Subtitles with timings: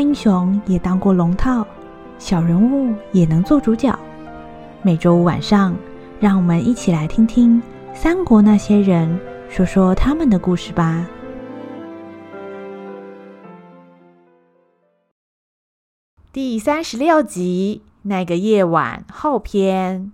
[0.00, 1.66] 英雄也当过龙套，
[2.18, 3.96] 小人物也能做主角。
[4.82, 5.76] 每周五晚上，
[6.18, 7.60] 让我们一起来听听
[7.92, 9.20] 三国那些人
[9.50, 11.06] 说说他们的故事吧。
[16.32, 20.12] 第三十六集，那个夜晚后篇。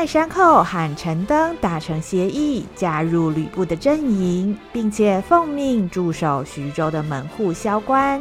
[0.00, 8.18] 泰山后和陈登达成协议，加入吕布的阵营，并且奉命驻守徐州的门户萧关。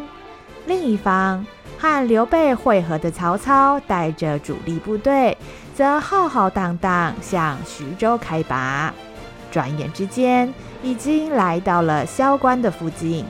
[0.65, 1.45] 另一方，
[1.77, 5.37] 和刘备会合的曹操带着主力部队，
[5.73, 8.93] 则浩浩荡荡向徐州开拔。
[9.49, 13.23] 转眼之间，已经来到了萧关的附近。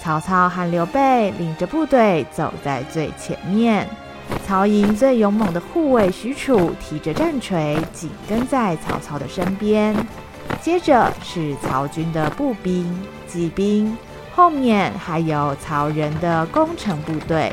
[0.00, 3.88] 曹操和刘备领着部队走在最前面。
[4.46, 9.96] 曹营最勇猛的护卫许褚提着战锤，紧跟在曹操的身边。
[10.60, 13.96] 接着是曹军的步兵、骑兵，
[14.34, 17.52] 后面还有曹仁的攻城部队，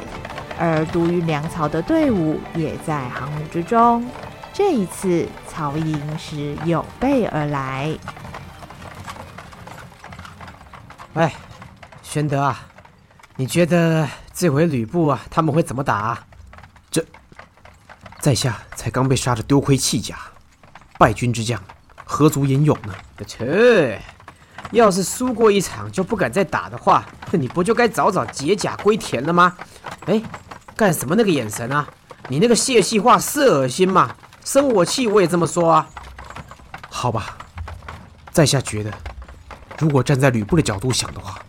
[0.58, 4.06] 而独运粮草的队伍也在行伍之中。
[4.54, 7.94] 这一次，曹营是有备而来。
[11.14, 11.34] 哎，
[12.02, 12.60] 玄德啊，
[13.36, 16.20] 你觉得这回吕布啊，他们会怎么打？
[18.22, 20.16] 在下才刚被杀得丢盔弃甲，
[21.00, 21.60] 败军之将
[22.06, 22.94] 何足言勇呢？
[23.26, 24.00] 切！
[24.72, 29.58] 要是输过一场就不敢再打的话，你不就该早早解甲归田了吗？
[30.06, 30.22] 哎，
[30.76, 31.88] 干什么那个眼神啊？
[32.28, 34.16] 你那个泄气话是恶心吗？
[34.46, 35.90] 生我气我也这么说啊。
[36.92, 37.36] 好吧，
[38.32, 38.94] 在下觉得，
[39.80, 41.40] 如果站在吕布的角度想的话，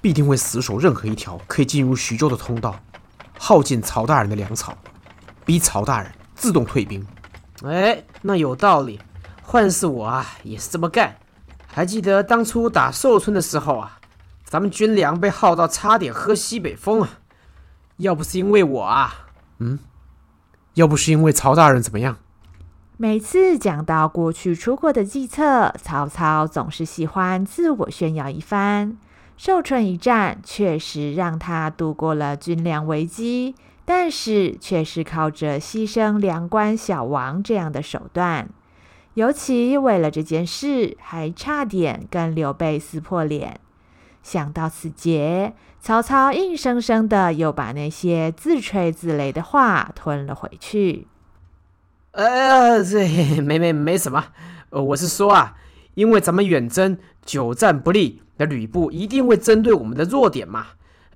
[0.00, 2.74] 必定会死守任何一条可以进入徐州的通道，
[3.38, 4.76] 耗尽曹大人的粮草。
[5.50, 7.04] 逼曹大人自动退兵，
[7.64, 9.00] 哎，那有道理。
[9.42, 11.12] 换是我啊，也是这么干。
[11.66, 13.98] 还记得当初打寿春的时候啊，
[14.44, 17.18] 咱们军粮被耗到差点喝西北风啊。
[17.96, 19.26] 要不是因为我啊，
[19.58, 19.80] 嗯，
[20.74, 22.16] 要不是因为曹大人怎么样？
[22.96, 28.96] 每次讲到过去出过的计策，曹操总是喜欢自我炫耀一番。
[29.36, 33.56] 寿春一战确实让他度过了军粮危机。
[33.84, 38.48] 但是却是靠着牺牲粮官小王这样的手段，
[39.14, 43.58] 尤其为了这件事，还差点跟刘备撕破脸。
[44.22, 51.08] 想到此节，曹操硬生生的又把那些自吹自擂的话吞了回去。
[52.12, 54.26] 呃，这没没没什么，
[54.68, 55.56] 呃，我是说啊，
[55.94, 60.66] 因为咱们远征久战不利，那吕布一定会针对我们的弱点嘛，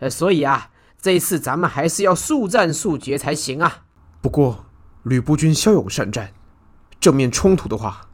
[0.01, 0.71] 呃，所以啊。
[1.05, 3.83] 这一次咱们还是要速战速决才行啊！
[4.23, 4.65] 不过
[5.03, 6.33] 吕布军骁勇善战，
[6.99, 8.09] 正面冲突的话，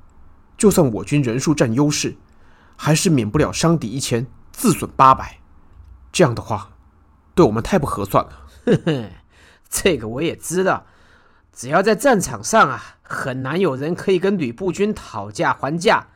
[0.58, 2.16] 就算我军人数占优势，
[2.74, 5.38] 还是免不了伤敌一千，自损八百。
[6.10, 6.72] 这样的话，
[7.32, 8.32] 对我们太不合算了。
[8.66, 9.10] 呵呵，
[9.70, 10.84] 这个我也知道。
[11.52, 16.08] 只要在战场上啊，很难有人可以跟吕布军讨价还价。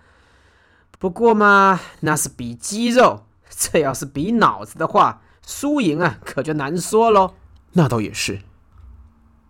[0.98, 5.20] 不过嘛，那是比肌肉，这要是比脑子的话。
[5.46, 7.34] 输赢啊，可就难说喽。
[7.72, 8.40] 那倒也是。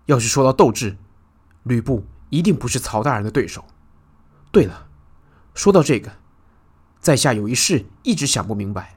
[0.07, 0.97] 要是说到斗志，
[1.63, 3.65] 吕布一定不是曹大人的对手。
[4.53, 4.87] 对了，
[5.55, 6.13] 说到这个，
[7.01, 8.97] 在下有一事一直想不明白，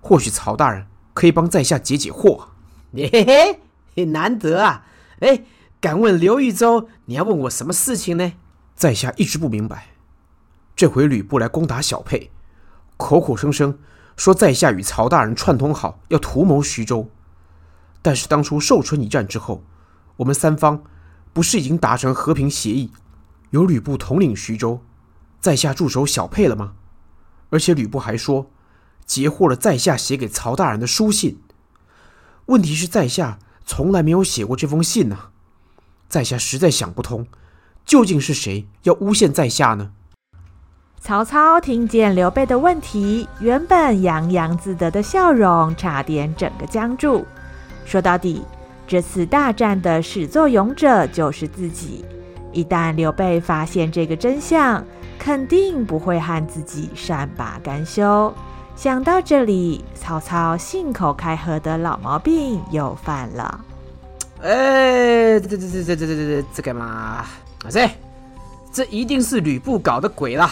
[0.00, 2.48] 或许曹大人可以帮在下解解惑。
[2.94, 3.60] 嘿
[3.94, 4.86] 嘿，难得啊！
[5.20, 5.44] 哎，
[5.80, 8.32] 敢问刘豫州，你要问我什么事情呢？
[8.74, 9.88] 在下一直不明白，
[10.74, 12.30] 这回吕布来攻打小沛，
[12.96, 13.78] 口口声声。
[14.16, 17.08] 说在下与曹大人串通好，要图谋徐州。
[18.00, 19.62] 但是当初寿春一战之后，
[20.16, 20.82] 我们三方
[21.32, 22.90] 不是已经达成和平协议，
[23.50, 24.82] 由吕布统领徐州，
[25.40, 26.74] 在下驻守小沛了吗？
[27.50, 28.50] 而且吕布还说
[29.04, 31.40] 截获了在下写给曹大人的书信。
[32.46, 35.30] 问题是在下从来没有写过这封信呢，
[36.08, 37.26] 在下实在想不通，
[37.84, 39.92] 究竟是谁要诬陷在下呢？
[41.04, 47.26] 曹操听见刘备的问题，原本洋洋自得的笑容差点整个僵住。
[47.84, 48.44] 说到底，
[48.86, 52.04] 这次大战的始作俑者就是自己。
[52.52, 54.84] 一旦刘备发现这个真相，
[55.18, 58.32] 肯定不会和自己善罢甘休。
[58.76, 63.60] 想到这里，曹操信口开河的老毛病又犯了。
[64.40, 67.24] 哎，这这这这这这这这干嘛？
[67.68, 67.90] 这
[68.72, 70.48] 这一定是吕布搞的鬼了。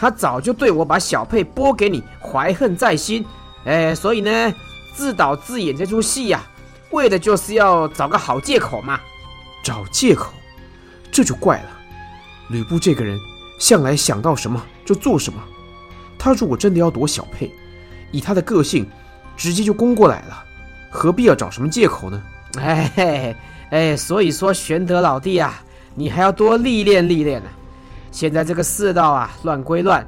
[0.00, 3.22] 他早就对我把小佩拨给你怀恨在心，
[3.66, 4.54] 哎，所以呢，
[4.94, 6.42] 自导自演这出戏呀，
[6.90, 8.98] 为的就是要找个好借口嘛。
[9.62, 10.32] 找借口，
[11.12, 11.78] 这就怪了。
[12.48, 13.18] 吕布这个人
[13.58, 15.38] 向来想到什么就做什么。
[16.18, 17.50] 他如果真的要夺小佩，
[18.10, 18.88] 以他的个性，
[19.36, 20.44] 直接就攻过来了，
[20.88, 22.22] 何必要找什么借口呢？
[22.58, 23.36] 哎嘿
[23.68, 25.62] 哎，所以说玄德老弟啊，
[25.94, 27.50] 你还要多历练历练呢。
[28.10, 30.06] 现在这个世道啊，乱归乱，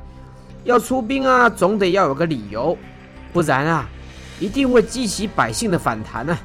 [0.64, 2.76] 要出兵啊，总得要有个理由，
[3.32, 3.88] 不然啊，
[4.40, 6.37] 一定会激起百姓的反弹呢。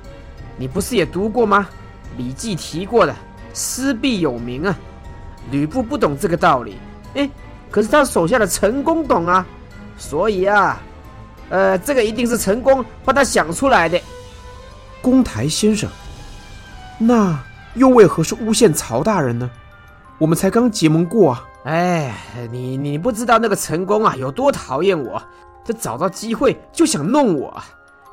[0.57, 1.67] 你不是也读过吗？
[2.17, 3.15] 《礼记》提过的
[3.53, 4.77] “师必有名”啊。
[5.51, 6.77] 吕布不懂这个道理，
[7.15, 7.29] 哎，
[7.71, 9.45] 可是他手下的陈宫懂啊。
[9.97, 10.79] 所以啊，
[11.49, 13.99] 呃，这个一定是陈宫帮他想出来的。
[15.01, 15.89] 公台先生，
[16.97, 17.39] 那
[17.75, 19.49] 又为何是诬陷曹大人呢？
[20.17, 21.47] 我们才刚结盟过啊！
[21.63, 22.13] 哎，
[22.51, 25.21] 你你不知道那个陈宫啊有多讨厌我，
[25.65, 27.55] 他找到机会就想弄我，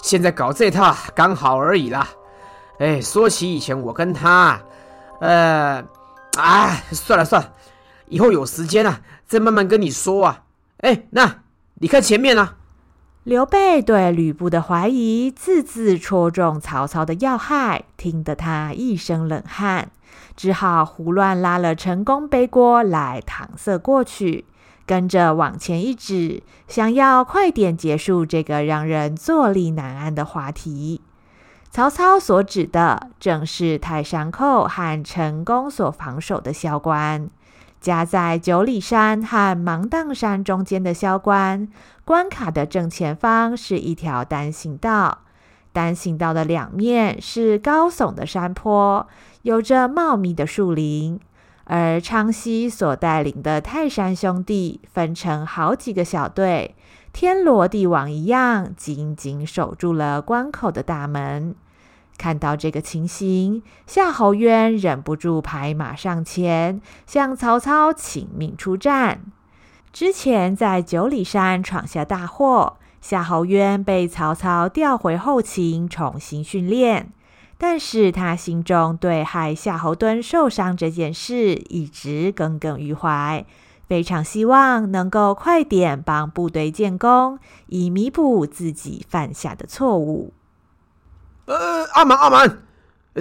[0.03, 2.09] 现在搞这套刚好而已啦。
[2.79, 4.61] 哎，说起以前我跟他，
[5.21, 5.83] 呃，
[6.37, 7.53] 哎，算了算了，
[8.09, 10.43] 以后有时间了，啊，再慢慢跟你说啊。
[10.79, 11.37] 哎，那。
[11.79, 12.55] 你看前面啊，
[13.25, 19.91] 刘备对吕布的怀疑，字字戳中曹操的要害，听得他一身冷汗，
[20.37, 24.45] 只好胡乱拉了陈宫背锅来搪塞过去，
[24.87, 31.01] 跟着往前一指，想要快点结束这个让人坐立难安的话题。
[31.71, 37.29] 曹操所指的正是泰山寇和陈宫所防守的萧关。
[37.81, 41.69] 夹在九里山和芒砀山中间的萧关，
[42.05, 45.19] 关卡的正前方是一条单行道，
[45.71, 49.07] 单行道的两面是高耸的山坡，
[49.45, 51.21] 有着茂密的树林。
[51.67, 56.75] 而昌豨所带领的泰山兄弟分成好几个小队，
[57.11, 61.55] 天罗地网一样，紧紧守住了关口的大门。
[62.19, 69.23] 看到这个情形，夏侯渊忍不住拍马上前，向曹操请命出战。
[69.91, 77.11] 之前在九里山闯下大祸，夏侯渊被曹操调回后勤重新训练，
[77.57, 83.47] 但是他心中对害夏侯惇受伤这件事一直耿耿于怀，
[83.89, 90.33] 非常希望能够快点帮部队建功，以弥补自己犯下的错误。
[91.47, 92.59] 呃，阿蛮阿蛮，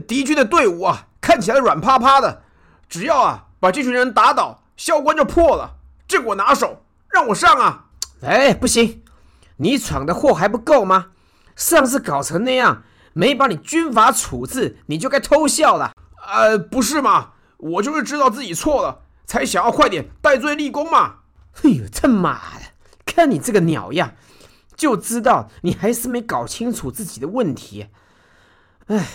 [0.07, 2.43] 敌军的队伍啊，看起来软趴趴的，
[2.89, 5.75] 只要啊把这群人打倒，萧关就破了。
[6.07, 7.85] 这个我拿手，让我上啊！
[8.21, 9.03] 哎，不行，
[9.57, 11.07] 你闯的祸还不够吗？
[11.55, 12.83] 上次搞成那样，
[13.13, 15.93] 没把你军法处置，你就该偷笑了。
[16.27, 21.15] 呃，不是嘛，我就是知道自己错了，才想要快点戴罪立功嘛。
[21.61, 22.65] 哎呦，他妈的，
[23.05, 24.13] 看你这个鸟样，
[24.75, 27.87] 就知道你还是没搞清楚自己的问题。
[28.87, 29.07] 哎，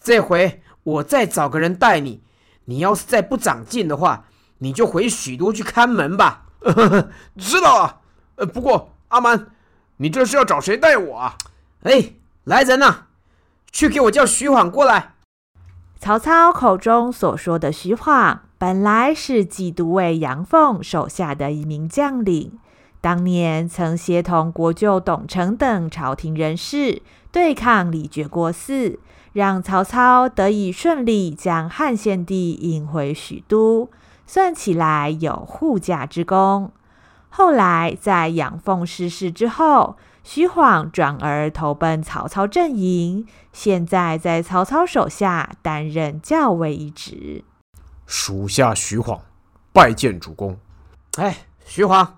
[0.00, 2.22] 这回我再找个人带你。
[2.66, 4.24] 你要是再不长进的话，
[4.58, 6.46] 你就回许都去看门吧。
[7.36, 8.00] 知道了。
[8.36, 9.48] 呃，不过阿蛮，
[9.98, 11.36] 你这是要找谁带我啊？
[11.82, 12.14] 哎，
[12.44, 13.06] 来人呐，
[13.74, 15.14] 去给我叫徐晃过来。
[15.98, 22.52] 曹操口中所说的徐晃，本来是冀都尉杨凤手下的一名将领，
[23.00, 27.02] 当年曾协同国舅董承等朝廷人士。
[27.32, 28.96] 对抗李傕郭汜，
[29.32, 33.90] 让曹操得以顺利将汉献帝引回许都，
[34.24, 36.70] 算起来有护驾之功。
[37.28, 47.44] 后来在杨凤逝世之后，徐晃转而投奔曹操阵营，现在在曹操手下担任校尉一职。
[48.06, 49.20] 属下徐晃
[49.70, 50.58] 拜见主公。
[51.18, 52.16] 哎，徐晃，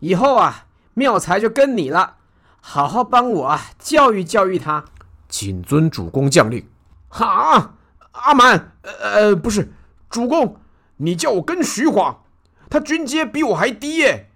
[0.00, 2.16] 以后啊，妙才就跟你了。
[2.60, 4.84] 好好帮我啊，教育教育他。
[5.28, 6.68] 谨遵主公将令。
[7.08, 7.74] 哈，
[8.10, 9.72] 阿瞒，呃，不是，
[10.10, 10.56] 主公，
[10.96, 12.24] 你叫我跟徐晃，
[12.68, 14.30] 他军阶比我还低耶，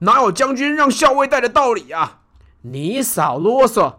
[0.00, 2.20] 哪有将军让校尉带的道理啊？
[2.66, 3.96] 你少啰嗦，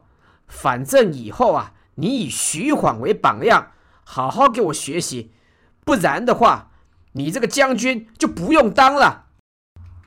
[0.48, 3.67] 反正以后啊，你以徐晃为榜样，
[4.03, 5.31] 好好给我学习，
[5.86, 6.69] 不然的话，
[7.12, 9.25] 你这个将军就不用当了。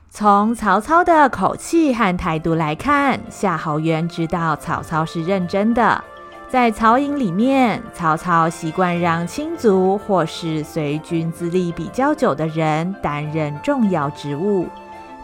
[0.09, 6.03] 从曹操的口气和态度来看，夏侯渊知道曹操是认真的。
[6.49, 14.67] 在曹营里面，曹操习惯让亲族或是随军资历比较久的人担任重要职务，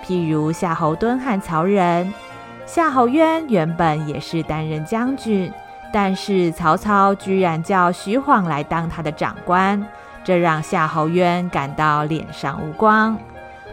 [0.06, 2.14] 譬如夏侯惇和曹仁。
[2.66, 5.52] 夏侯渊原本也是担任将军，
[5.94, 9.86] 但是曹操居然叫徐晃来当他的长官，
[10.24, 13.18] 这让夏侯渊感到脸上无光。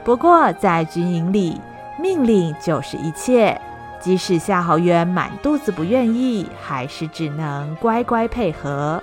[0.04, 1.60] 不过，在军营里，
[1.98, 3.58] 命令就是一切。
[3.98, 9.02] 即使夏侯渊满肚子不愿意，还是只能乖乖配合。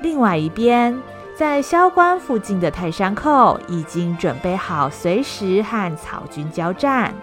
[0.00, 0.96] 另外一边，
[1.38, 7.14] 在萧关附近的泰山寇已经准备好随时和曹军交战。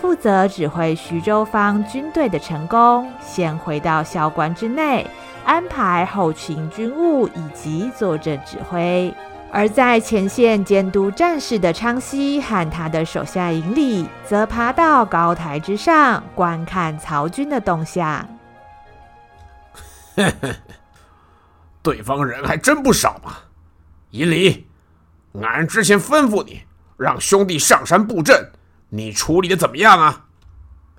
[0.00, 5.06] 负责指挥徐州方军队的成功，先回到萧关之内，
[5.44, 9.12] 安排后勤军务以及坐镇指挥；
[9.52, 18.26] 而在前线监督战事的昌熙和他的手下营里，则爬到高台之上观看曹军的动向。
[21.82, 23.32] 对方人还真不少嘛！
[24.10, 24.66] 营里，
[25.42, 26.62] 俺之前吩咐你，
[26.96, 28.50] 让兄弟上山布阵。
[28.90, 30.26] 你处理的怎么样啊？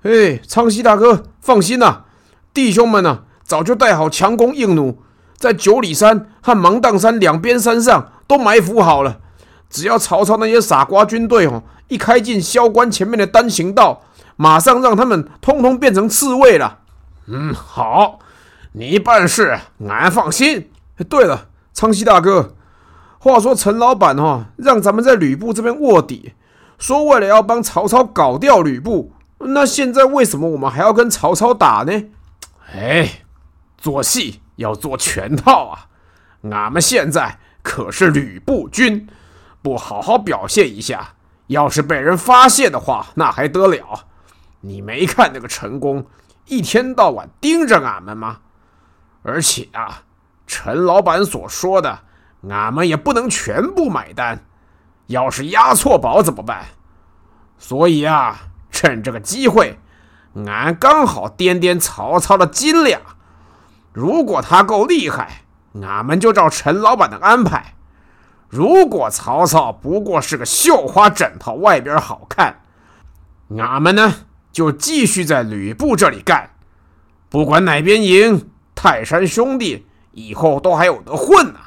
[0.02, 2.04] 嘿，苍溪大哥，放心呐、
[2.52, 4.96] 弟兄们呐、早就带好强弓硬弩，
[5.36, 9.20] 在九里山和芒砀山两边山上都埋伏好了。
[9.70, 14.02] 只要曹操那些傻瓜军队哦，一开进萧关前面的单行道，
[14.36, 16.80] 马上让他们通通变成刺猬了。
[17.26, 18.18] 嗯，好，
[18.72, 19.58] 你办事，
[19.88, 20.70] 俺放心。
[21.08, 22.54] 对了，苍溪大哥，
[23.18, 26.32] 话说陈老板哈、哦，让咱们在吕布这边卧底。
[26.82, 32.06] 说为了要帮曹操搞掉吕布，那现在为什么我们还要跟曹操打呢？
[32.74, 33.22] 哎，
[33.78, 35.86] 做戏要做全套啊！
[36.50, 39.06] 俺们现在可是吕布军，
[39.62, 41.14] 不好好表现一下，
[41.46, 44.06] 要是被人发现的话，那还得了？
[44.62, 46.04] 你没看那个陈宫
[46.46, 48.38] 一天到晚盯着俺们吗？
[49.22, 50.02] 而且啊，
[50.48, 52.00] 陈老板所说的，
[52.50, 54.44] 俺们也不能全部买单。
[55.06, 56.64] 要是押错宝怎么办？
[57.58, 59.78] 所以啊，趁这个机会，
[60.46, 63.00] 俺刚好掂掂曹操的斤两。
[63.92, 65.42] 如果他够厉害，
[65.80, 67.74] 俺们就照陈老板的安排；
[68.48, 72.62] 如果曹操不过是个绣花枕头，外边好看，
[73.58, 74.14] 俺们呢
[74.50, 76.50] 就继续在吕布这里干。
[77.28, 81.60] 不管哪边赢，泰山兄弟以后都还有得混呢、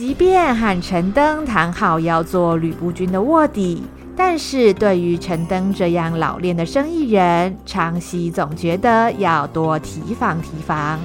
[0.00, 3.82] 即便和陈登谈好要做吕布军的卧底，
[4.16, 10.98] 但是对于陈登这样老练的生意人，昌熙总觉得要多提防提防。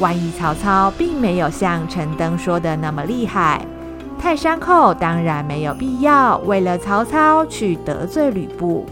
[0.00, 3.64] 万一曹操并没有像陈登说的那么厉害，
[4.20, 8.84] 泰山寇当然没有必要为了曹操去得罪吕布。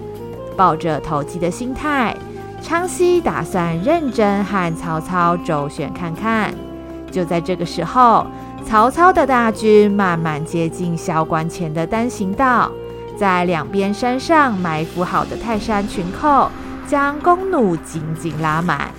[0.56, 2.16] 抱着投机的心态，
[2.62, 6.54] 昌熙打算认真和曹操周旋看看。
[7.10, 8.26] 就在这个时候。
[8.66, 12.72] 曹操的大军慢慢接近萧关前的单行道，
[13.16, 16.50] 在两边山上埋伏好的泰山群寇
[16.88, 18.90] 将弓弩紧紧拉满。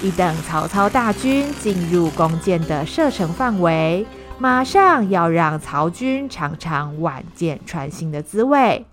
[0.00, 4.06] 一等曹操大军进入弓箭的射程范围，
[4.38, 8.86] 马上要让曹军尝尝万箭穿心的滋味。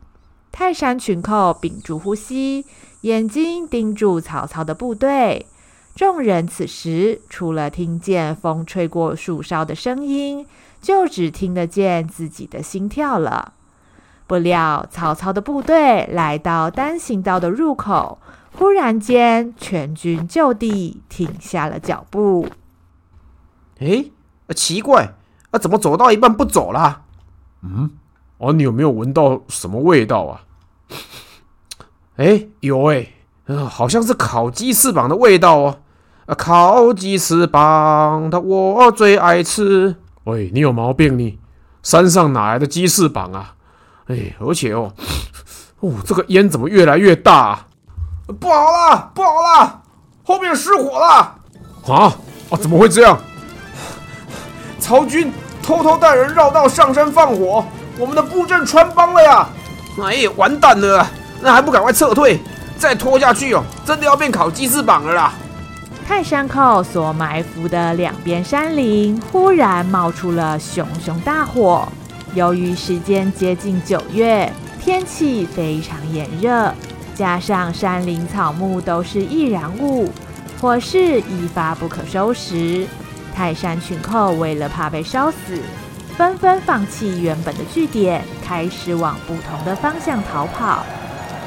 [0.52, 2.66] 泰山群寇屏住呼吸，
[3.02, 5.46] 眼睛盯住曹操的部队。
[5.96, 10.46] 众人此时除了听见风吹过树梢的声音，
[10.82, 13.54] 就只听得见自己的心跳了。
[14.28, 18.20] 不料曹操的部队来到单行道的入口，
[18.58, 22.50] 忽然间全军就地停下了脚步。
[23.80, 24.06] 哎，
[24.54, 25.14] 奇怪，
[25.52, 27.04] 啊，怎么走到一半不走了？
[27.62, 27.92] 嗯，
[28.40, 30.44] 哦，你有没有闻到什么味道啊？
[32.18, 33.14] 哎，有哎，
[33.46, 35.80] 嗯，好像是烤鸡翅膀的味道哦。
[36.26, 39.96] 啊，烤鸡翅膀，它我最爱吃。
[40.24, 41.38] 喂，你有毛病你！
[41.84, 43.54] 山上哪来的鸡翅膀啊？
[44.08, 44.92] 哎，而且哦，
[45.82, 47.68] 哦，这个烟怎么越来越大啊？
[48.40, 49.82] 不好啦，不好啦，
[50.24, 51.36] 后面失火了！
[51.88, 52.18] 啊
[52.50, 53.16] 啊，怎么会这样？
[54.80, 57.64] 曹军偷偷带人绕道上山放火，
[58.00, 59.48] 我们的布阵穿帮了呀！
[60.02, 61.08] 哎，完蛋了，
[61.40, 62.40] 那还不赶快撤退？
[62.80, 65.32] 再拖下去哦，真的要变烤鸡翅膀了啦！
[66.08, 71.88] 泰山寇所埋伏的两边山林忽然冒出了熊熊大火。
[72.36, 76.72] 由于时间接近九月，天气非常炎热，
[77.16, 80.12] 加上山林草木都是易燃物，
[80.62, 82.86] 火势一发不可收拾。
[83.34, 85.60] 泰山群寇为了怕被烧死，
[86.16, 90.84] 纷纷放弃原本的据点，开始往不同的方向逃跑。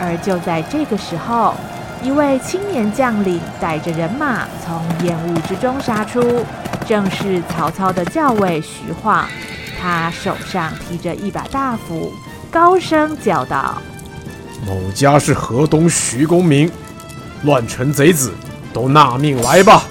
[0.00, 1.54] 而就在这个时候，
[2.02, 6.44] 一位青年将领带着人马从烟雾之中杀出，
[6.86, 9.26] 正是曹操的校尉徐晃。
[9.80, 12.12] 他手上提着一把大斧，
[12.50, 13.80] 高声叫道
[14.66, 16.70] ：“某家是河东徐公明，
[17.42, 18.32] 乱臣贼子
[18.72, 19.84] 都纳命来吧！”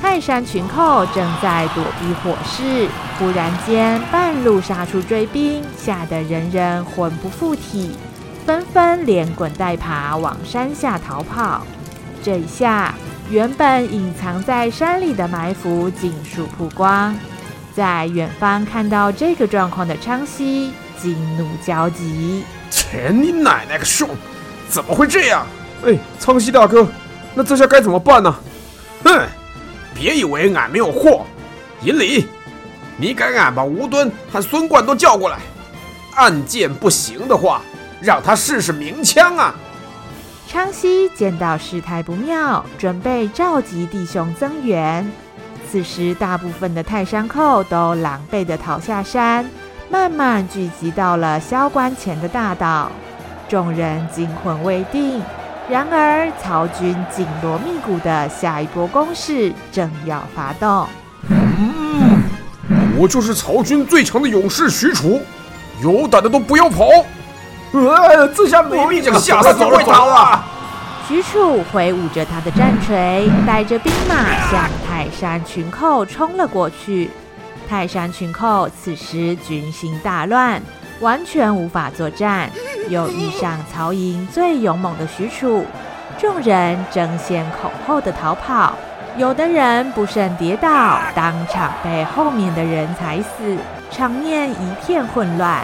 [0.00, 2.88] 泰山群寇正在躲避火势，
[3.18, 7.96] 忽然间半路杀出追兵，吓得人人魂不附体。
[8.46, 11.64] 纷纷连滚带爬往山下逃跑，
[12.22, 12.94] 这一下，
[13.30, 17.14] 原本隐藏在山里的埋伏尽数曝光。
[17.74, 22.44] 在远方看到这个状况的昌西惊怒交集。
[22.70, 24.08] 钱你奶奶个熊，
[24.68, 25.46] 怎么会这样？
[25.84, 26.86] 哎，昌西大哥，
[27.34, 28.34] 那这下该怎么办呢？
[29.04, 29.26] 哼，
[29.94, 31.24] 别以为俺没有货。
[31.82, 32.26] 银里，
[32.96, 35.38] 你赶俺把吴敦和孙冠都叫过来。
[36.16, 37.62] 暗箭不行的话，
[38.00, 39.54] 让他试试鸣枪啊！
[40.48, 45.08] 昌熙见到事态不妙，准备召集弟兄增援。
[45.70, 49.48] 此时，大部分的泰山寇都狼狈地逃下山，
[49.88, 52.90] 慢慢聚集到了萧关前的大岛。
[53.48, 55.22] 众人惊魂未定。
[55.68, 60.88] 然而，曹军紧锣密鼓的下一波攻势正要发动。
[61.28, 62.22] 嗯，
[62.98, 65.20] 我就是曹军最强的勇士许褚，
[65.80, 66.88] 有胆的都不要跑！
[67.72, 70.44] 呃，这下没命了，吓死会逃啊。
[71.06, 74.14] 许褚挥舞着他的战锤，带着兵马
[74.50, 77.10] 向泰山群寇冲了过去。
[77.68, 80.60] 泰山群寇此时军心大乱。
[81.00, 82.50] 完全无法作战，
[82.90, 85.64] 又遇上曹营最勇猛的许褚，
[86.18, 88.74] 众人争先恐后的逃跑，
[89.16, 93.56] 有的人不慎跌倒，当场被后面的人踩死，
[93.90, 95.62] 场面一片混乱。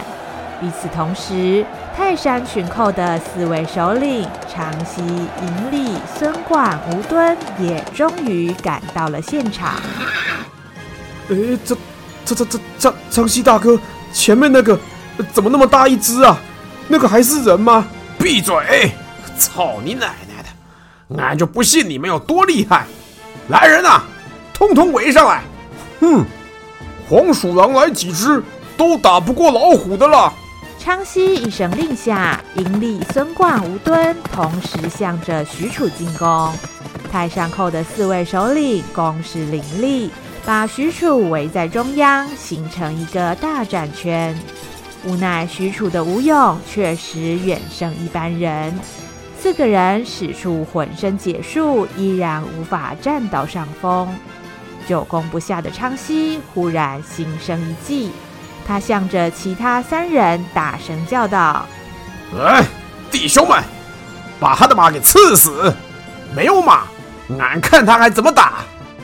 [0.63, 1.65] 与此同时，
[1.97, 9.75] 泰山群寇的四位首领昌豨、营里、孙广、吴敦也终于赶到了现场。
[11.31, 11.77] 哎，这、
[12.25, 13.79] 这、这、这、昌昌豨大哥，
[14.13, 14.79] 前面那个。
[15.33, 16.37] 怎么那么大一只啊？
[16.89, 17.87] 那个还是人吗？
[18.19, 18.93] 闭嘴！
[19.39, 21.23] 操你奶奶的！
[21.23, 22.85] 俺就不信你们有多厉害！
[23.49, 24.03] 来人呐，
[24.53, 25.43] 通通围上来！
[26.01, 26.23] 哼，
[27.09, 28.43] 黄鼠狼来几只
[28.77, 30.31] 都打不过老虎的了。
[30.87, 36.53] 昌熙一声令下，营里孙贯、吴敦同时向着许褚进攻。
[37.11, 40.09] 太上寇的四位首领攻势凌厉，
[40.45, 44.39] 把许褚围在中央，形成一个大战圈。
[45.05, 48.73] 无奈许褚的武勇确实远胜一般人，
[49.37, 54.09] 四个人使出浑身解数，依然无法占到上风。
[54.87, 58.13] 久攻不下的昌熙忽然心生一计，
[58.67, 61.65] 他向着其他三人大声叫道
[62.37, 62.65] ：“来，
[63.11, 63.63] 弟兄们，
[64.41, 65.73] 把他的马给刺死！
[66.35, 66.83] 没有马，
[67.39, 68.55] 俺看他还怎么打！”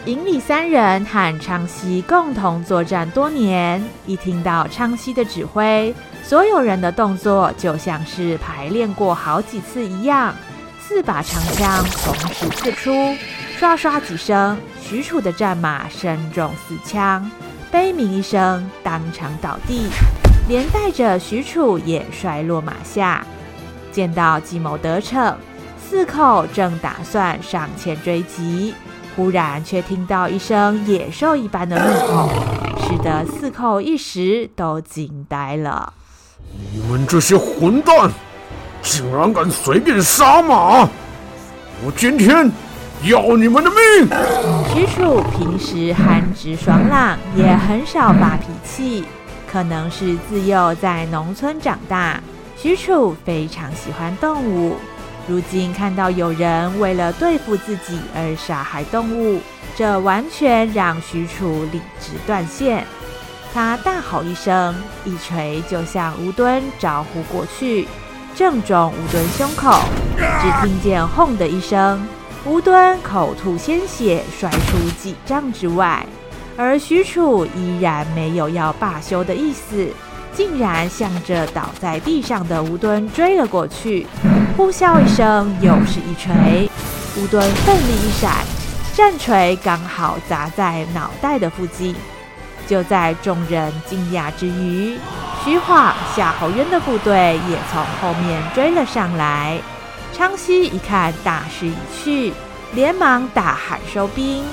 [0.04, 5.94] 营里三人和昌熙共同作战多年，一听到昌熙的指挥，
[6.24, 10.34] 所有人的动作就像是排练过好几次一样。
[10.80, 13.16] 四把长枪同时刺出，
[13.56, 17.30] 刷刷几声，许褚的战马身中四枪，
[17.72, 19.88] 悲鸣一声，当场倒地，
[20.46, 23.26] 连带着许褚也摔落马下。
[23.90, 25.34] 见到计谋得逞，
[25.82, 28.74] 四寇正打算上前追击。
[29.16, 32.28] 忽然，却听到一声野兽一般的怒吼，
[32.86, 35.94] 使得四寇一时都惊呆了。
[36.74, 38.10] 你们这些混蛋，
[38.82, 40.86] 竟然敢随便杀马！
[41.82, 42.52] 我今天
[43.04, 44.08] 要你们的命！
[44.72, 49.04] 许褚平时憨直爽朗，也很少发脾气，
[49.50, 52.20] 可能是自幼在农村长大，
[52.56, 54.76] 许褚非常喜欢动物。
[55.26, 59.40] 如今看到有人为了对付自己而杀害动物，
[59.74, 62.86] 这完全让许褚理智断线。
[63.52, 67.88] 他大吼一声，一锤就向吴敦招呼过去，
[68.36, 69.80] 正中吴敦胸口。
[70.16, 72.00] 只听见“轰”的一声，
[72.44, 76.04] 吴敦口吐鲜血，摔出几丈之外。
[76.56, 79.88] 而许褚依然没有要罢休的意思。
[80.34, 84.06] 竟然向着倒在地上的吴敦追了过去，
[84.56, 86.70] 呼啸一声，又是一锤。
[87.18, 88.36] 吴敦奋力一闪，
[88.94, 91.94] 战锤刚好砸在脑袋的附近。
[92.66, 94.96] 就在众人惊讶之余，
[95.44, 99.60] 徐晃、夏侯渊的部队也从后面追了上来。
[100.12, 102.32] 昌豨一看大势已去，
[102.74, 104.44] 连忙大喊收兵。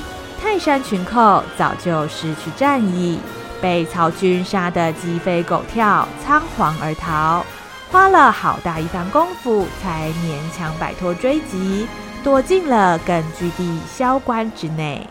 [0.42, 3.20] 泰山群寇早就失去战意。
[3.62, 7.46] 被曹军杀得鸡飞狗跳，仓皇而逃，
[7.92, 11.86] 花了好大一番功夫，才勉强摆脱追击，
[12.24, 15.06] 躲进了根据地萧关之内。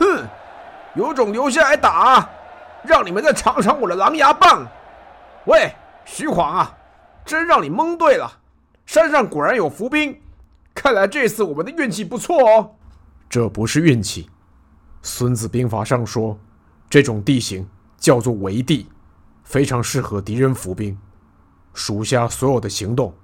[0.00, 0.26] 哼，
[0.96, 2.28] 有种留下来打，
[2.82, 4.66] 让你们再尝尝我的狼牙棒！
[5.44, 5.72] 喂，
[6.04, 6.72] 徐晃啊，
[7.24, 8.28] 真让你蒙对了，
[8.86, 10.20] 山上果然有伏兵，
[10.74, 12.72] 看来这次我们的运气不错哦。
[13.28, 14.24] 这不是运气，
[15.02, 16.38] 《孙子兵法》上说。
[16.90, 17.66] 这种地形
[17.96, 18.86] 叫做围地，
[19.44, 20.98] 非常适合敌人伏兵。
[21.72, 23.14] 属下所有的行动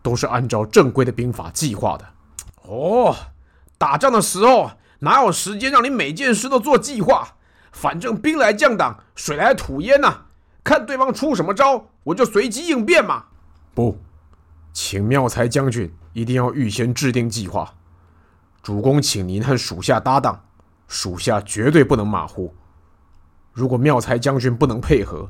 [0.00, 2.04] 都是按照正规的兵法计划的。
[2.62, 3.16] 哦，
[3.76, 7.26] 打仗的时候哪有时间让你每件事都做计划？
[7.72, 10.26] 反正兵来将挡，水来土掩呐、啊，
[10.62, 13.24] 看对方出什么招，我就随机应变嘛。
[13.74, 13.98] 不，
[14.76, 17.72] 请妙才将军一定要预先制定计划。
[18.62, 20.44] 主公，请您和属下搭档，
[20.86, 22.54] 属下绝对不能马虎。
[23.54, 25.28] 如果妙才将军不能配合，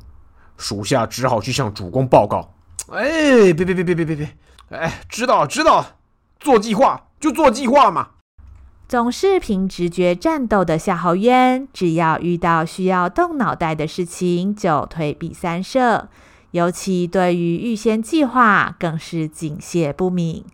[0.57, 2.55] 属下只好去向主公报告。
[2.89, 4.37] 哎，别别别别别别别！
[4.71, 5.97] 哎，知道知道，
[6.41, 8.09] 做计划就做计划嘛。
[8.89, 16.09] 总是凭直觉战斗的夏侯渊，只要遇到需要动脑袋的事情，就退避三舍。
[16.51, 20.45] 尤其对于预先计划，更是敬谢不敏。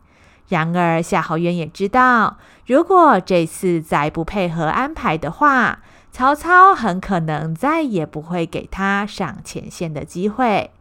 [0.49, 5.79] 然而，夏侯渊也知道，如果这次再不配合安排的话，
[6.11, 10.71] 曹操很可能再也不会给他上前线的机会。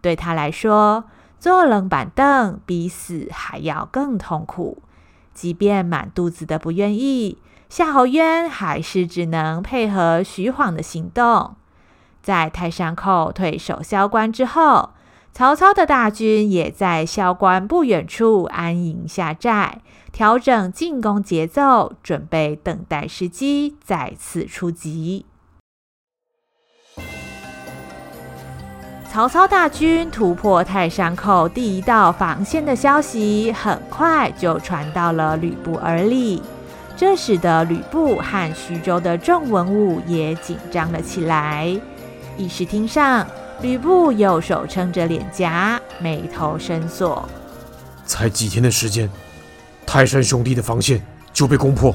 [0.00, 1.04] 对他来说，
[1.38, 4.82] 坐冷板凳比死还要更痛苦。
[5.34, 11.54] 即便满肚子的不愿意，夏侯渊还是只能配合徐晃的行动。
[12.22, 14.90] 在泰山口退守萧关之后，
[15.32, 19.78] 曹操的大军也在萧关不远处安营下寨，
[20.12, 25.26] 调整进攻节奏，准备等待时机再次出击。
[29.12, 36.40] 曹操大军突破泰山口第一道防线的消息，很快就传到了吕布耳里。
[36.96, 41.80] 这使得吕布和徐州的众文武也紧张了起来。
[42.40, 43.26] 议事厅上，
[43.60, 47.28] 吕布右手撑着脸颊，眉头深锁。
[48.06, 49.10] 才几天的时间，
[49.86, 51.94] 泰山兄弟的防线就被攻破。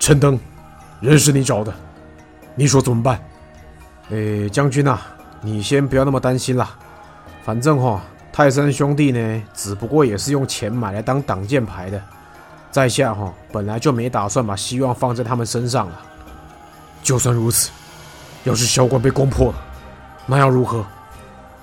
[0.00, 0.38] 陈登，
[1.00, 1.72] 人是你找的，
[2.56, 3.20] 你说怎么办？
[4.10, 4.98] 哎，将军呐。
[5.42, 6.70] 你先不要那么担心啦，
[7.44, 12.02] 反正哈，泰山兄弟呢，只不过也是用钱买来当挡箭牌的，
[12.72, 16.02] 在下哈本来就没打算把希望放在他们身上了。
[17.02, 17.70] 就算如此，
[18.46, 19.54] 要是萧关被攻破了，
[20.24, 20.86] 那要如何？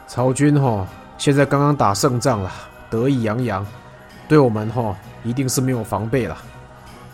[0.06, 0.86] 曹军哈
[1.17, 2.52] 现在刚刚打胜仗了，
[2.89, 3.65] 得意洋洋，
[4.28, 4.93] 对我们哈
[5.24, 6.38] 一定是没有防备了。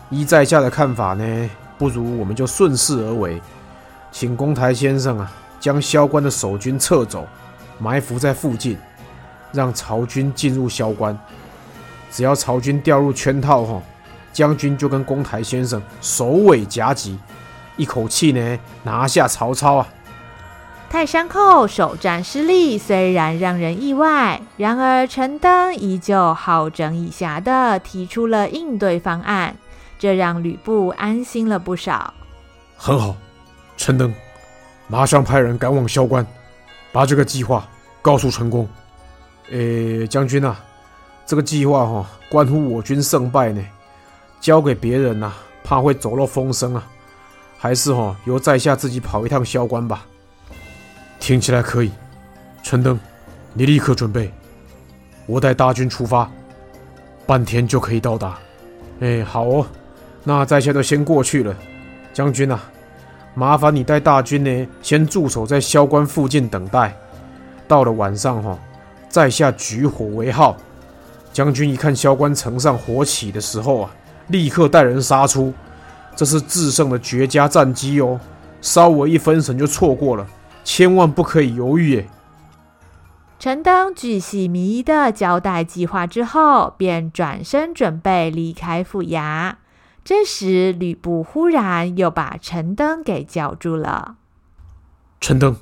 [0.08, 3.40] 依在下的看法呢，不如我们就顺势而为，
[4.10, 5.32] 请公台先生啊。
[5.60, 7.28] 将萧关的守军撤走，
[7.78, 8.78] 埋伏在附近，
[9.52, 11.16] 让曹军进入萧关。
[12.10, 13.82] 只要曹军掉入圈套，哈，
[14.32, 17.18] 将军就跟公台先生首尾夹击，
[17.80, 19.88] 一口气呢拿下曹操啊！
[20.90, 29.56] 泰山寇首战失利虽然让人意外，然而陈登依旧好整以暇的提出了应对方案，
[29.98, 32.12] 这让吕布安心了不少。
[32.76, 33.16] 很好，
[33.78, 34.12] 陈登。
[34.88, 36.26] 马上派人赶往萧关，
[36.92, 37.66] 把这个计划
[38.02, 38.68] 告诉陈宫。
[39.52, 40.60] 诶，将军啊，
[41.24, 43.62] 这个计划哈、哦、关乎我军胜败呢，
[44.38, 46.84] 交给别人呐、啊，怕会走漏风声啊。
[47.62, 50.06] 还是哈、哦、由在下自己跑一趟萧关吧。
[51.18, 51.92] 听起来可以，
[52.62, 52.98] 陈登，
[53.52, 54.32] 你立刻准备，
[55.26, 56.30] 我带大军出发，
[57.26, 58.38] 半天就可以到达。
[59.00, 59.66] 哎，好哦，
[60.24, 61.54] 那在下就先过去了，
[62.14, 62.58] 将军啊。
[63.34, 66.96] 麻烦你带大军呢，先驻守在萧关附近等待。
[67.68, 68.58] 到了晚上哈，
[69.10, 70.56] 在下举火为号。
[71.30, 73.90] 将军一看萧关城上火起的时候啊，
[74.28, 75.52] 立刻带人杀出。
[76.20, 78.20] 这是制胜的绝佳战机哦，
[78.60, 80.26] 稍微一分神就错过了，
[80.62, 82.06] 千万不可以犹豫耶。
[83.38, 89.54] 陈登巨细靡遗的交代计划之后，便转身准备离开府衙。
[90.04, 94.16] 这时，吕布忽然又把陈登给叫住了。
[95.22, 95.56] 陈登，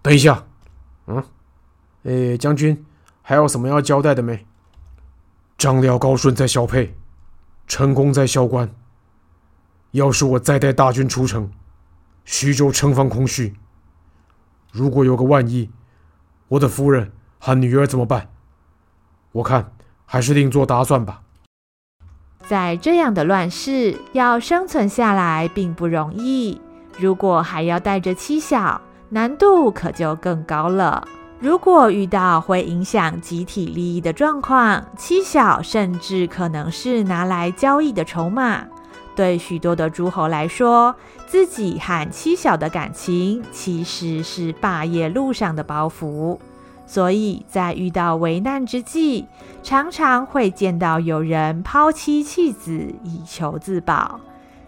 [0.00, 0.44] 等一下。
[1.08, 1.24] 嗯，
[2.04, 2.86] 诶，将军，
[3.20, 4.46] 还有什么要交代的没？
[5.58, 6.94] 张辽、高顺在小沛，
[7.66, 8.72] 陈宫在萧关。
[9.94, 11.48] 要是我再带大军出城，
[12.24, 13.54] 徐州城防空虚。
[14.72, 15.70] 如果有个万一，
[16.48, 18.28] 我的夫人和女儿怎么办？
[19.30, 19.72] 我看
[20.04, 21.22] 还是另做打算吧。
[22.44, 26.60] 在这样的乱世，要生存下来并不容易。
[26.98, 28.80] 如果还要带着妻小，
[29.10, 31.06] 难度可就更高了。
[31.38, 38.66] 如果遇到会影响集体利益的状况，妻小甚至可能是拿来交易的筹码。
[39.16, 40.94] 对许多的诸侯来说，
[41.26, 46.38] 自己和妻小的感情其实是霸业路上的包袱。
[46.86, 49.26] 所以在遇到危难之际，
[49.62, 52.72] 常常会见到有人抛妻弃子
[53.02, 54.20] 以求自保。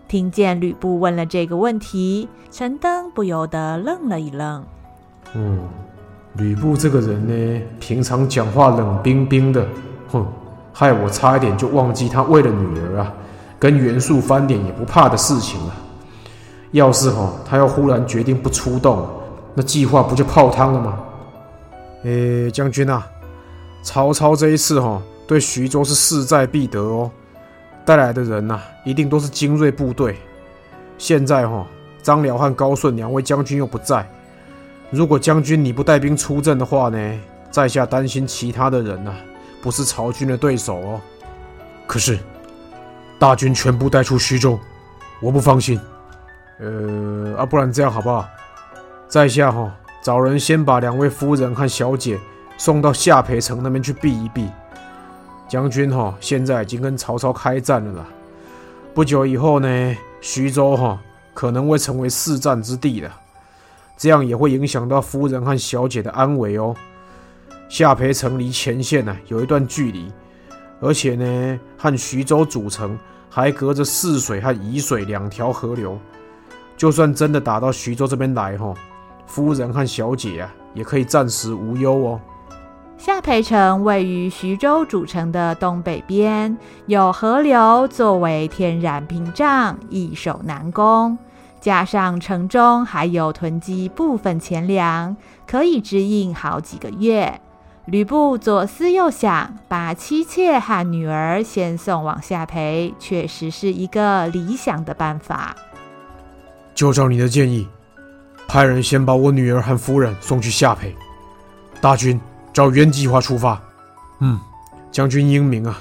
[0.09, 4.65] 听见吕布问了这个问题，陈登不由得愣了一愣。
[5.35, 5.59] 嗯，
[6.35, 9.67] 吕布这个人呢，平常讲话冷冰冰的，
[10.09, 10.25] 哼，
[10.73, 13.13] 害我差一点就忘记他为了女儿啊，
[13.59, 15.75] 跟袁术翻脸也不怕的事情了。
[16.73, 19.09] 要是哈他要忽然决定不出动，
[19.55, 20.99] 那计划不就泡汤了吗？
[22.05, 23.07] 诶，将军啊，
[23.83, 27.11] 曹操这一次哈对徐州是势在必得哦，
[27.85, 30.17] 带来的人呐一定都是精锐部队。
[30.99, 31.67] 现在哈
[32.03, 34.07] 张辽和高顺两位将军又不在，
[34.91, 39.15] 如果将军你不带兵出阵的话呢，在下担心其他的人呐
[39.63, 41.01] 不是曹军的对手哦。
[41.87, 42.19] 可是
[43.19, 44.59] 大军全部带出徐州，
[45.21, 45.81] 我不放心。
[46.59, 48.29] 呃，啊，不然这样好不好？
[49.09, 52.19] 在下哈找人先把两位夫人和小姐
[52.59, 54.49] 送到下邳城那边去避一避。
[55.49, 58.07] 将军哈现在已经跟曹操开战了啦，
[58.93, 60.99] 不久以后呢，徐州哈
[61.33, 63.11] 可能会成为四战之地了，
[63.97, 66.75] 这样也会影响到夫人和小姐的安危哦。
[67.69, 70.11] 下邳城离前线呢有一段距离，
[70.81, 72.99] 而且呢和徐州主城
[73.31, 75.99] 还隔着泗水和沂水两条河流，
[76.77, 78.75] 就算真的打到徐州这边来哈，
[79.27, 82.21] 夫人和小姐啊也可以暂时无忧哦。
[82.99, 91.19] 下邳城位于徐州主城的东北边，有河流作为天然屏障，易守难攻。
[91.61, 97.41] 加上城中还有囤积部分钱粮，可以支应好几个月。
[97.87, 105.55] 吕布左思右想，把妻妾和女儿先送往下邳，确实是一个理想的办法。
[106.75, 107.69] 就照你的建议，
[108.49, 110.93] 派人先把我女儿和夫人送去下邳。
[111.81, 112.21] 大军
[112.53, 113.63] 照原计划出发。
[114.19, 114.37] 嗯，
[114.91, 115.79] 将军英明啊！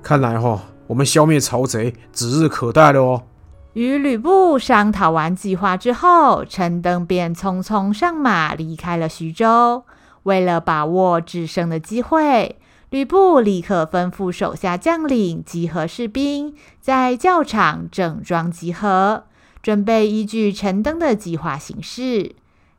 [0.00, 3.22] 看来哈，我们消灭曹贼指日可待了哦。
[3.72, 9.82] 与吕布商讨完计划之后，陈登便匆匆上马离开了徐州。
[10.24, 12.58] 为了把握制胜的机会，
[12.90, 19.24] 吕布立刻吩咐手下将领集合士兵，在教场整装集合，
[19.62, 22.34] 准备依据陈登的计划行事。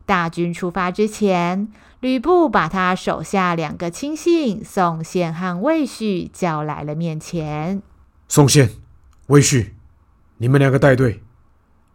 [0.06, 7.82] 大军出发之前，吕布把他手下两个亲信宋宪和魏续叫来了面前。
[8.28, 8.70] 宋宪、
[9.28, 9.76] 魏续，
[10.38, 11.22] 你们两个带队，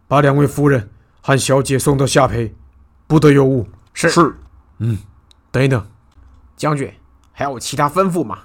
[0.07, 0.89] 把两位夫人
[1.21, 2.51] 和小姐送到下邳，
[3.05, 3.67] 不得有误。
[3.93, 4.35] 是是，
[4.79, 4.97] 嗯。
[5.51, 5.83] 等一等，
[6.55, 6.93] 将军，
[7.31, 8.37] 还有其他吩咐吗？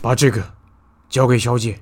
[0.00, 0.40] 把这个
[1.08, 1.80] 交给小姐。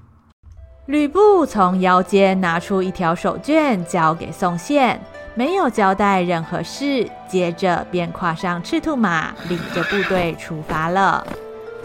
[0.87, 5.01] 吕布从腰间拿出一条手绢，交给宋宪，
[5.35, 11.27] 没有交代任何事，接着便跨上赤兔马，领着部队出发了。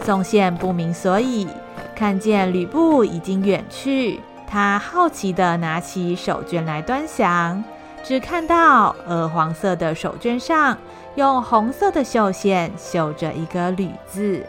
[0.02, 1.46] 宋宪不明所以，
[1.94, 7.62] 看见吕布已经远去，他好奇地拿起手绢来端详，
[8.02, 10.78] 只看到鹅黄色的手绢上。
[11.18, 14.46] 用红色的绣线绣着一个“吕”字。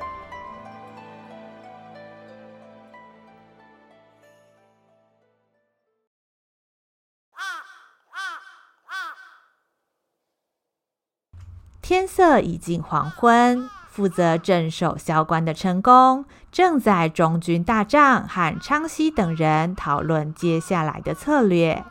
[11.81, 21.83] 天色已近黄昏，负责镇守萧关的陈宫正在中军大帐和昌熙等人讨论接下来的策略。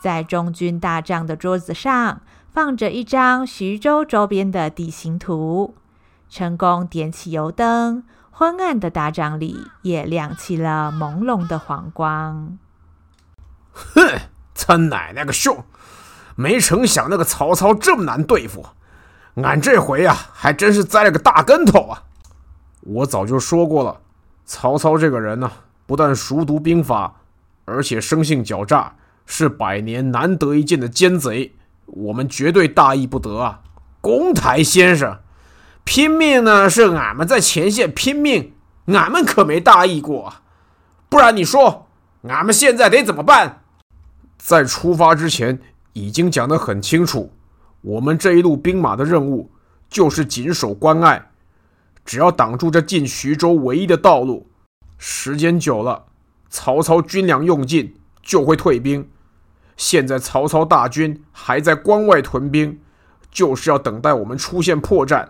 [0.00, 2.22] 在中军大帐的桌子上，
[2.54, 5.74] 放着一张徐州周边的地形图，
[6.30, 12.56] 成功点起油灯，昏暗的大帐里也亮起了朦胧的黄光。
[13.72, 14.20] 哼，
[14.54, 15.64] 他奶奶个熊！
[16.36, 18.64] 没成想那个曹操这么难对付，
[19.42, 22.04] 俺这回啊，还真是栽了个大跟头啊！
[22.82, 24.00] 我早就说过了，
[24.44, 25.50] 曹操这个人呢、
[25.86, 27.16] 不但熟读兵法，
[27.64, 28.94] 而且生性狡诈，
[29.26, 31.56] 是百年难得一见的奸贼。
[31.86, 33.60] 我们绝对大意不得啊！
[34.00, 35.18] 公台先生，
[35.84, 38.52] 拼命呢是俺们在前线拼命，
[38.86, 40.42] 俺们可没大意过啊！
[41.08, 41.88] 不然你说，
[42.22, 43.62] 俺们现在得怎么办？
[44.36, 45.60] 在出发之前
[45.92, 47.32] 已经讲得很清楚，
[47.80, 49.50] 我们这一路兵马的任务
[49.88, 51.30] 就是紧守关隘，
[52.04, 54.50] 只要挡住这进徐州唯一的道路，
[54.98, 56.06] 时间久了，
[56.50, 59.08] 曹操军粮用尽就会退兵。
[59.76, 62.80] 现在曹操大军还在关外屯兵，
[63.30, 65.28] 就是要等待我们出现破绽，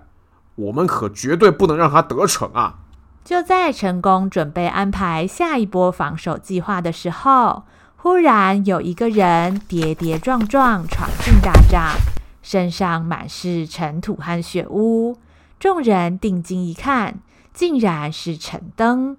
[0.57, 2.77] 我们可绝对不能让他得逞啊！
[3.25, 7.65] 就在陈宫准备安排下一波防守计划的时候，
[7.97, 11.97] 忽然有一个人跌跌撞撞闯进大帐，
[12.43, 15.17] 身上满是尘土和血污。
[15.59, 17.21] 众人定睛一看，
[17.55, 19.17] 竟然是陈登。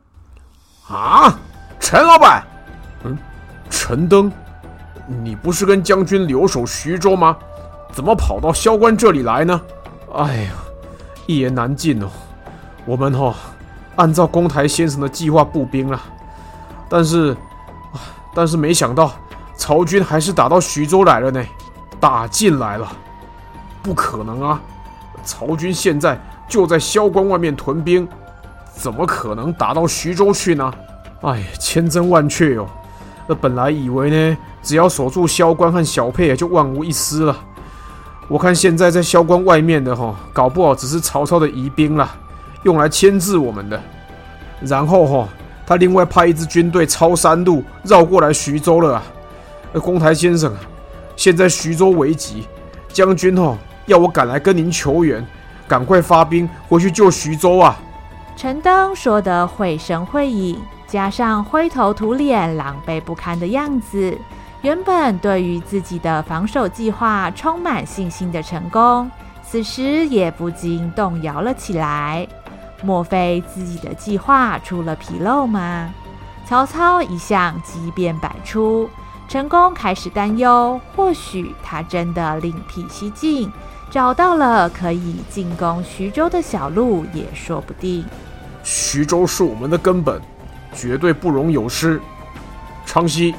[0.87, 1.39] 啊，
[1.79, 2.45] 陈老板，
[3.03, 3.17] 嗯，
[3.71, 4.31] 陈登。
[5.07, 7.37] 你不是跟将军留守徐州吗？
[7.91, 9.61] 怎么跑到萧关这里来呢？
[10.13, 10.51] 哎呀，
[11.27, 12.07] 一言难尽哦。
[12.85, 13.35] 我们哈、哦，
[13.95, 16.01] 按照公台先生的计划布兵了，
[16.89, 17.35] 但是，
[18.33, 19.11] 但是没想到
[19.55, 21.43] 曹军还是打到徐州来了呢，
[21.99, 22.91] 打进来了。
[23.81, 24.61] 不可能啊！
[25.23, 28.07] 曹军现在就在萧关外面屯兵，
[28.73, 30.73] 怎么可能打到徐州去呢？
[31.21, 32.67] 哎呀，千真万确哟！
[33.27, 37.35] 那本来以为呢，只要守住萧关和小沛，也就万无一失了。
[38.27, 42.09] 我看现在在萧关外面的哈，搞不好只是曹操的疑兵了，
[42.63, 43.81] 用来牵制我们的。
[44.61, 45.29] 然后哈，
[45.65, 49.03] 他另外派一支军队抄山路绕过来徐州了啊！
[49.81, 50.59] 公台先生啊，
[51.15, 52.47] 现在徐州危急，
[52.89, 53.57] 将军哈。
[53.85, 55.23] 要我赶来跟您求援，
[55.67, 57.77] 赶快发兵回去救徐州啊！
[58.35, 64.17] 陈登说得绘声绘影，加上灰头土脸、狼狈不堪的样子，
[64.61, 69.09] 原本对于自己的防守计划充满信心的成功，
[69.43, 72.27] 此时也不禁动摇了起来。
[72.83, 75.89] 莫非自己的计划出了纰漏吗？
[76.45, 78.87] 曹操一向机变百出，
[79.27, 83.51] 成功开始担忧，或许他真的另辟蹊径。
[83.89, 88.05] 找到了可以进攻徐州的小路，也说不定。
[88.63, 90.21] 徐州是我们的根本，
[90.75, 91.99] 绝对不容有失。
[92.85, 93.33] 昌西，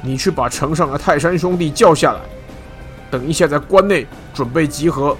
[0.00, 2.20] 你去把城上的泰山兄弟叫下来，
[3.10, 5.16] 等一下在关内准备集合。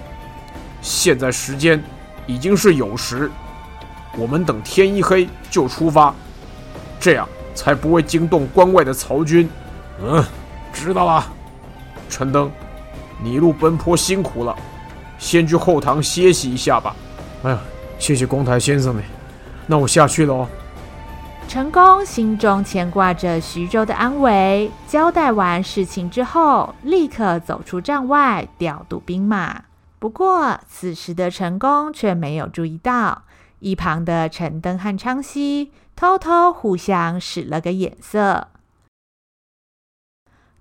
[0.80, 1.82] 现在时间
[2.26, 3.30] 已经是酉时，
[4.16, 6.12] 我们等天一黑就出发，
[6.98, 9.48] 这样才不会惊动关外的曹军。
[10.02, 10.24] 嗯，
[10.72, 11.24] 知道了，
[12.08, 12.50] 陈登。
[13.22, 14.56] 你一路奔波辛苦了，
[15.16, 16.96] 先去后堂歇息一下吧。
[17.44, 17.58] 哎呀，
[18.00, 19.02] 谢谢公台先生呢，
[19.64, 20.48] 那我下去了哦。
[21.52, 29.64] 陈宫心中牵挂着徐州的安危，交代完事情之后，立刻走出帐外调度兵马。
[29.98, 33.24] 不过此时的陈宫却没有注意到，
[33.58, 38.48] 一旁的陈登和昌熙偷偷互相使了个眼色。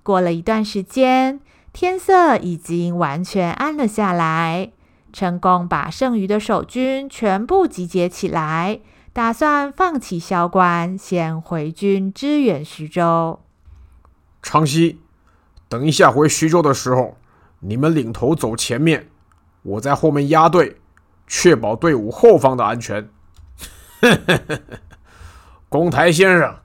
[0.04, 1.40] 过了一段时间。
[1.72, 4.74] 天色已经完全暗了下来，
[5.14, 8.82] 陈宫把剩余的守军全部集结起来，
[9.14, 13.42] 打算放弃萧关，先回军支援徐州。
[14.42, 15.02] 昌西，
[15.68, 17.18] 等一下回徐州的时候，
[17.60, 19.10] 你们领头走前面，
[19.64, 20.78] 我在后面压队，
[21.28, 23.10] 确保队伍后方的安全。
[25.68, 26.60] 公台先生，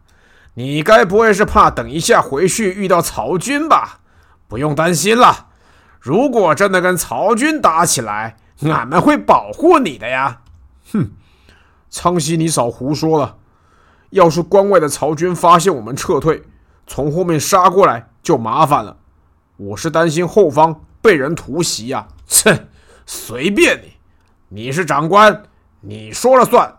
[0.55, 4.03] 你该不会是怕等一下回去遇到曹军吧？
[4.47, 5.49] 不用担心了，
[5.99, 10.43] 如果真的跟曹军打起来，俺们会保护你的呀。
[10.93, 11.11] 哼，
[11.99, 13.39] 昌西，你少胡说了。
[14.11, 16.43] 要是关外的曹军发现我们撤退，
[16.87, 18.99] 从后面杀过来，就麻烦了。
[19.57, 22.09] 我是担心后方被人突袭呀。
[22.27, 22.69] 切，
[23.07, 25.45] 随便你，你是长官，
[25.81, 26.77] 你说了算。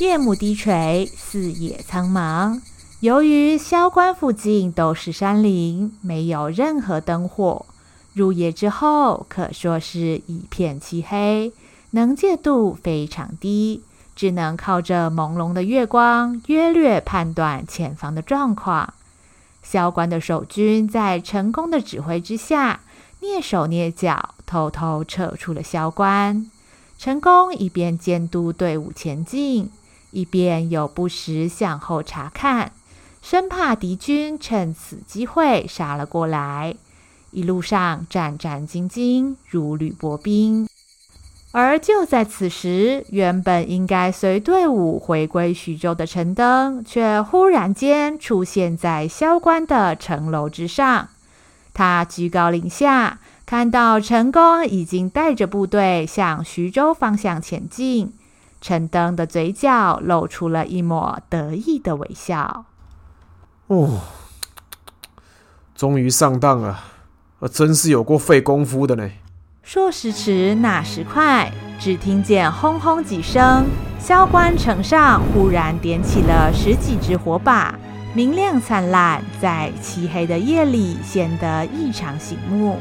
[0.00, 2.60] 夜幕低垂，四野苍茫。
[3.00, 7.64] 由于萧关附近都是山林，没有任何灯火，
[8.12, 11.54] 入夜之后可说是一片漆黑，
[11.94, 13.84] 能见度非常低，
[14.16, 18.94] 只能靠着朦胧的月光约略判断前方的状况。
[19.62, 22.80] 萧关的守军在陈宫的指挥之下，
[23.20, 26.50] 蹑手蹑脚，偷偷撤出了萧关。
[26.98, 29.70] 陈宫一边监督队伍前进，
[30.10, 32.72] 一边又不时向后查看。
[33.22, 36.74] 生怕敌军趁此机会杀了过来，
[37.30, 40.68] 一路上战战兢兢，如履薄冰。
[41.56, 51.10] 而就在此时，原本应该随队伍回归徐州的陈登，却忽然间出现在萧关的城楼之上。
[51.72, 58.12] 他居高临下，看到陈宫已经带着部队向徐州方向前进，
[58.60, 62.64] 陈登的嘴角露出了一抹得意的微笑。
[63.68, 64.00] 哦，
[65.76, 66.82] 终于上当了，
[67.52, 69.08] 真是有过费功夫的呢。
[69.64, 71.50] 说时迟，那时快，
[71.80, 73.64] 只听见轰轰几声，
[73.98, 77.74] 萧关城上忽然点起了十几支火把，
[78.12, 82.78] 明亮灿烂，在漆黑的夜里显得异常醒目。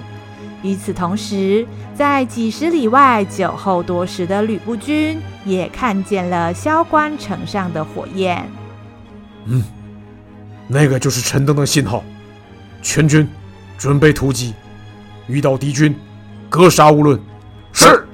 [0.61, 1.65] 与此同时，
[1.95, 8.45] 在几十里外酒后多时的吕布军也看见了萧关城上的火焰。
[9.45, 9.63] 嗯。
[10.67, 12.03] 那个就是陈登的信号，
[12.81, 13.25] 全军
[13.77, 14.53] 准备突击，
[15.27, 15.95] 遇到敌军，
[16.53, 17.19] 格杀勿论。
[17.71, 18.05] 是。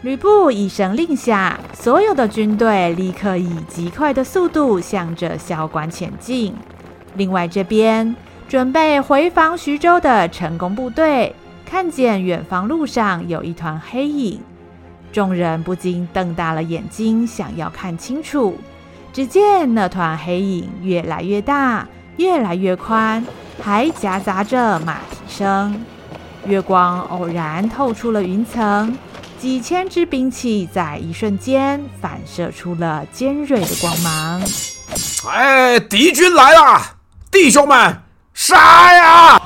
[0.00, 6.54] 吕布一声令下，所有的军队立刻以极快的速度向着萧关前进。
[7.16, 8.16] 另外这边，
[8.48, 11.34] 准备回防徐州的成功部队
[11.66, 14.40] 看见远方路上有一团黑影，
[15.12, 18.56] 众人不禁瞪大了眼睛，想要看清楚。
[19.12, 23.22] 只见那团黑影越来越大，越来越宽，
[23.62, 25.84] 还夹杂着马蹄声。
[26.46, 28.96] 月光偶然透出了云层，
[29.38, 34.42] 几千支兵器在一瞬间反射出了尖锐的光芒。
[35.28, 36.96] 哎，敌军来了，
[37.30, 38.02] 弟兄们，
[38.34, 39.40] 杀呀！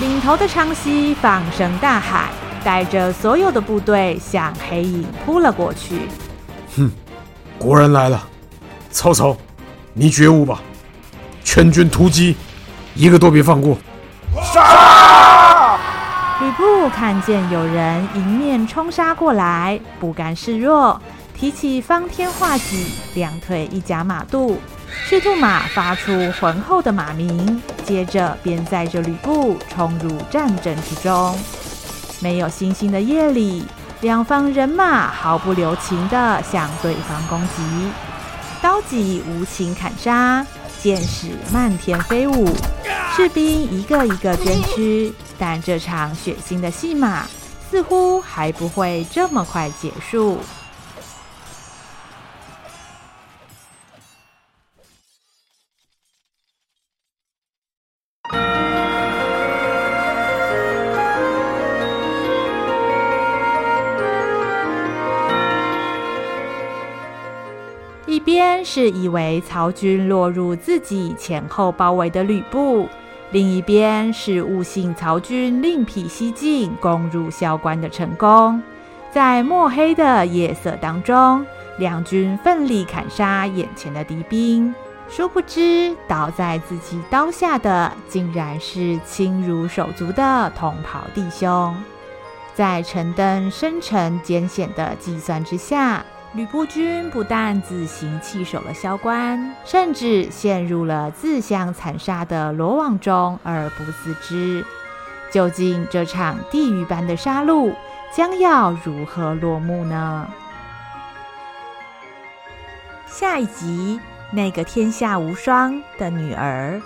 [0.00, 2.26] 领头的昌熙放声大喊，
[2.62, 6.02] 带着所有的部队向黑影扑了过去。
[6.76, 6.88] 哼，
[7.58, 8.24] 果然来了，
[8.92, 9.36] 曹操，
[9.92, 10.62] 你觉悟吧，
[11.42, 12.36] 全军突击，
[12.94, 13.76] 一个都别放过。
[14.54, 14.87] 杀！
[16.40, 21.00] 吕布看见有人迎面冲杀过来，不甘示弱，
[21.34, 24.56] 提起方天画戟，两腿一夹马肚。
[25.08, 31.36] 赤兔马发出浑厚的马鸣，接着便载着吕布冲入战争之中。
[32.20, 33.64] 没有星星的夜里，
[34.00, 37.90] 两方人马毫不留情地向对方攻击，
[38.62, 40.46] 刀戟无情砍杀，
[40.80, 42.48] 箭矢漫天飞舞，
[43.18, 45.12] 士兵一个一个捐躯。
[45.36, 47.26] 但这场血腥的戏码
[47.68, 50.38] 似乎还不会这么快结束。
[68.06, 72.88] 一边是以为曹军落入自己前后包围的吕布，
[73.30, 78.62] 另一边是误信曹军另辟蹊径攻入萧关的陈宫。
[79.10, 81.44] 在墨黑的夜色当中，
[81.78, 84.74] 两军奋力砍杀眼前的敌兵，
[85.08, 91.74] 殊不知倒在自己刀下的，竟然是亲如手足的同袍弟兄。
[92.54, 96.04] 在陈登深沉艰险的计算之下，
[96.34, 104.64] 吕布军不但自行弃守了萧关，甚至陷入了自相残杀的罗网中而不自知。
[105.30, 107.74] 究竟这场地狱般的杀戮
[108.14, 110.28] 将要如何落幕呢？
[113.06, 113.98] 下一集，
[114.30, 116.80] 那个天下无双的女儿。